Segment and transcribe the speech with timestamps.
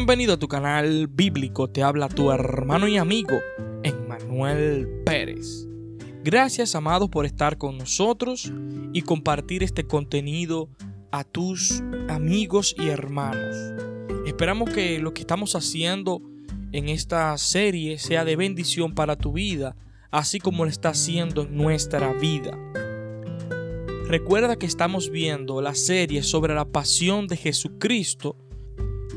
[0.00, 3.38] Bienvenido a tu canal bíblico, te habla tu hermano y amigo,
[3.82, 5.68] Emmanuel Pérez.
[6.24, 8.50] Gracias, amado, por estar con nosotros
[8.94, 10.70] y compartir este contenido
[11.12, 13.54] a tus amigos y hermanos.
[14.26, 16.22] Esperamos que lo que estamos haciendo
[16.72, 19.76] en esta serie sea de bendición para tu vida,
[20.10, 22.58] así como lo está haciendo en nuestra vida.
[24.06, 28.38] Recuerda que estamos viendo la serie sobre la pasión de Jesucristo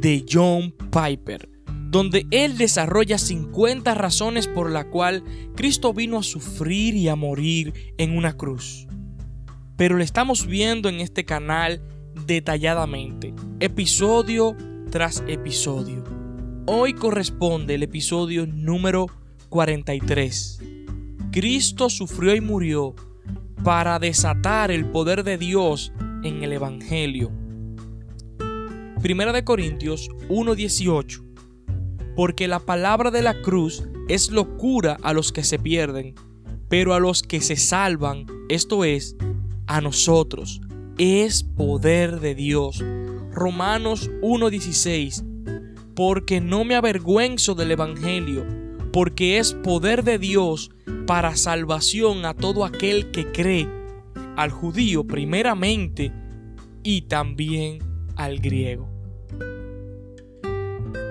[0.00, 1.48] de John Piper,
[1.90, 5.24] donde él desarrolla 50 razones por la cual
[5.56, 8.86] Cristo vino a sufrir y a morir en una cruz.
[9.76, 11.82] Pero lo estamos viendo en este canal
[12.26, 14.56] detalladamente, episodio
[14.90, 16.04] tras episodio.
[16.66, 19.06] Hoy corresponde el episodio número
[19.48, 20.60] 43.
[21.30, 22.94] Cristo sufrió y murió
[23.64, 25.92] para desatar el poder de Dios
[26.22, 27.47] en el Evangelio.
[29.02, 31.22] Primera de Corintios 1:18.
[32.16, 36.16] Porque la palabra de la cruz es locura a los que se pierden,
[36.68, 39.16] pero a los que se salvan, esto es,
[39.68, 40.60] a nosotros,
[40.98, 42.84] es poder de Dios.
[43.32, 45.24] Romanos 1:16.
[45.94, 48.44] Porque no me avergüenzo del Evangelio,
[48.92, 50.72] porque es poder de Dios
[51.06, 53.68] para salvación a todo aquel que cree,
[54.36, 56.12] al judío primeramente
[56.82, 57.87] y también
[58.18, 58.86] al griego.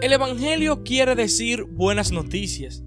[0.01, 2.83] El Evangelio quiere decir buenas noticias.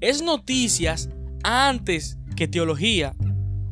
[0.00, 1.08] Es noticias
[1.42, 3.16] antes que teología.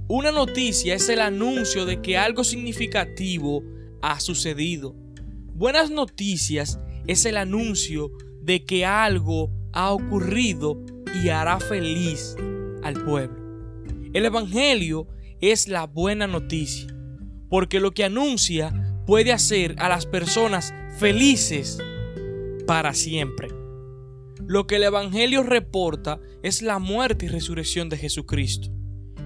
[0.08, 3.62] Una noticia es el anuncio de que algo significativo
[4.02, 4.97] ha sucedido.
[5.55, 8.10] Buenas noticias es el anuncio
[8.42, 10.82] de que algo ha ocurrido
[11.22, 12.36] y hará feliz
[12.82, 13.38] al pueblo.
[14.14, 15.06] El Evangelio
[15.41, 16.88] es la buena noticia,
[17.50, 21.78] porque lo que anuncia puede hacer a las personas felices
[22.66, 23.49] para siempre.
[24.47, 28.69] Lo que el Evangelio reporta es la muerte y resurrección de Jesucristo.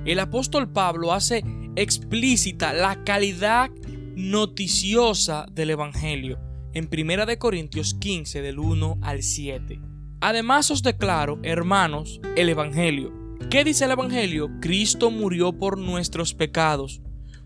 [0.04, 1.42] El apóstol Pablo hace
[1.74, 3.70] explícita la calidad
[4.14, 6.38] noticiosa del Evangelio
[6.74, 9.80] en 1 Corintios 15 del 1 al 7.
[10.20, 13.12] Además os declaro, hermanos, el Evangelio.
[13.50, 14.48] ¿Qué dice el Evangelio?
[14.60, 17.02] Cristo murió por nuestros pecados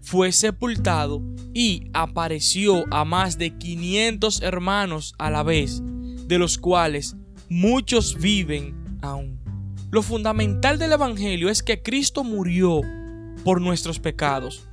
[0.06, 1.20] fue sepultado
[1.52, 5.82] y apareció a más de 500 hermanos a la vez,
[6.28, 7.16] de los cuales
[7.48, 9.40] muchos viven aún.
[9.90, 12.82] Lo fundamental del Evangelio es que Cristo murió
[13.42, 14.68] por nuestros pecados,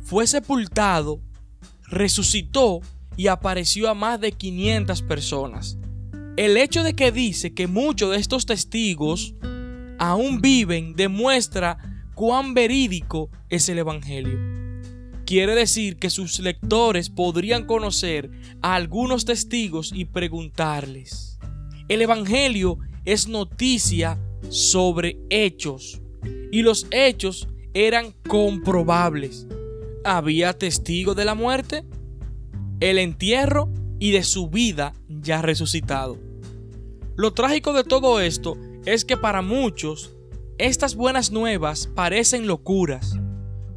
[0.00, 1.20] fue sepultado,
[1.82, 2.80] resucitó
[3.14, 5.76] y apareció a más de 500 personas.
[6.38, 9.34] El hecho de que dice que muchos de estos testigos
[9.98, 11.91] aún viven demuestra
[12.22, 14.38] cuán verídico es el Evangelio
[15.26, 21.40] quiere decir que sus lectores podrían conocer a algunos testigos y preguntarles.
[21.88, 26.00] El Evangelio es noticia sobre hechos
[26.52, 29.48] y los hechos eran comprobables.
[30.04, 31.82] Había testigo de la muerte,
[32.78, 33.68] el entierro
[33.98, 36.20] y de su vida ya resucitado.
[37.16, 38.56] Lo trágico de todo esto
[38.86, 40.11] es que para muchos
[40.62, 43.16] estas buenas nuevas parecen locuras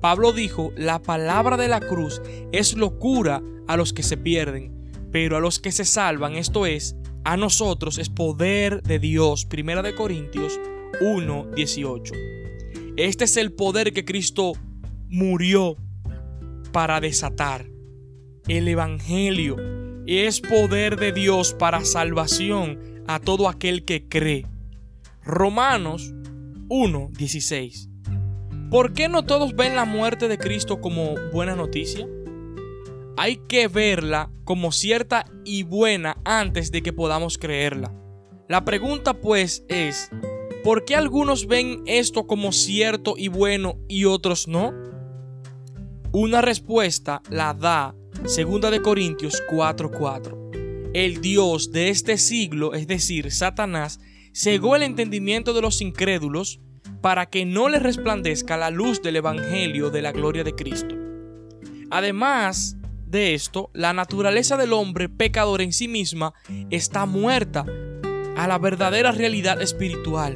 [0.06, 5.36] Pablo dijo, la palabra de la cruz es locura a los que se pierden, pero
[5.36, 9.48] a los que se salvan, esto es, a nosotros es poder de Dios.
[9.48, 10.60] Primera de Corintios
[11.02, 12.14] 1, 18.
[12.98, 14.52] Este es el poder que Cristo
[15.10, 15.76] murió
[16.72, 17.66] para desatar.
[18.48, 19.56] El Evangelio
[20.06, 24.46] es poder de Dios para salvación a todo aquel que cree.
[25.24, 26.14] Romanos
[26.68, 27.90] 1, 16.
[28.72, 32.08] ¿Por qué no todos ven la muerte de Cristo como buena noticia?
[33.18, 37.94] Hay que verla como cierta y buena antes de que podamos creerla.
[38.50, 40.10] La pregunta pues es,
[40.64, 44.74] ¿por qué algunos ven esto como cierto y bueno y otros no?
[46.12, 50.92] Una respuesta la da 2 de Corintios 4:4.
[50.94, 54.00] El Dios de este siglo, es decir, Satanás,
[54.36, 56.60] cegó el entendimiento de los incrédulos
[57.00, 60.94] para que no les resplandezca la luz del Evangelio de la gloria de Cristo.
[61.90, 62.76] Además
[63.08, 66.34] de esto, la naturaleza del hombre pecador en sí misma
[66.70, 67.66] está muerta
[68.36, 70.34] a la verdadera realidad espiritual.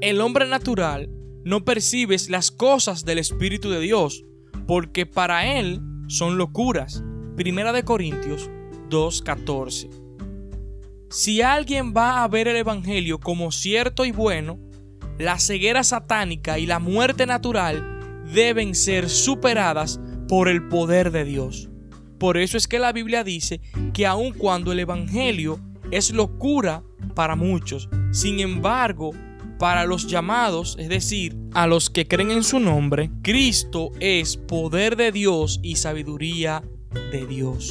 [0.00, 1.08] El hombre natural
[1.44, 4.24] no percibe las cosas del Espíritu de Dios,
[4.66, 7.04] porque para él son locuras.
[7.36, 8.50] Primera de Corintios
[8.90, 10.01] 2.14.
[11.12, 14.58] Si alguien va a ver el Evangelio como cierto y bueno,
[15.18, 21.68] la ceguera satánica y la muerte natural deben ser superadas por el poder de Dios.
[22.18, 23.60] Por eso es que la Biblia dice
[23.92, 25.60] que aun cuando el Evangelio
[25.90, 26.82] es locura
[27.14, 29.10] para muchos, sin embargo,
[29.58, 34.96] para los llamados, es decir, a los que creen en su nombre, Cristo es poder
[34.96, 36.64] de Dios y sabiduría
[37.10, 37.70] de Dios.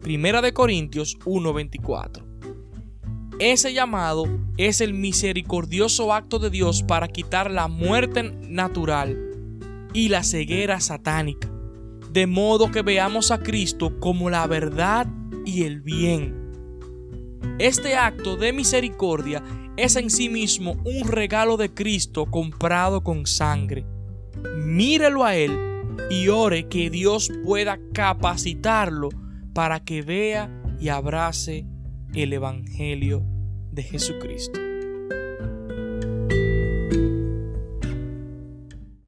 [0.00, 2.31] Primera de Corintios 1:24.
[3.44, 9.18] Ese llamado es el misericordioso acto de Dios para quitar la muerte natural
[9.92, 11.50] y la ceguera satánica,
[12.12, 15.08] de modo que veamos a Cristo como la verdad
[15.44, 16.52] y el bien.
[17.58, 19.42] Este acto de misericordia
[19.76, 23.84] es en sí mismo un regalo de Cristo comprado con sangre.
[24.58, 25.58] Mírelo a Él
[26.10, 29.08] y ore que Dios pueda capacitarlo
[29.52, 30.48] para que vea
[30.78, 31.66] y abrace
[32.14, 33.31] el Evangelio
[33.72, 34.71] de Jesucristo.